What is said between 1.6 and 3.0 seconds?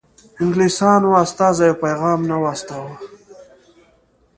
او پیغام نه و استاوه.